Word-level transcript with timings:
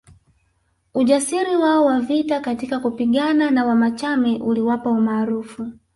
Ujasiri 0.93 1.55
wao 1.55 1.85
wa 1.85 1.99
vita 2.01 2.39
katika 2.39 2.79
kupigana 2.79 3.51
na 3.51 3.65
Wamachame 3.65 4.39
uliwapa 4.41 4.89
umaarufu 4.89 5.67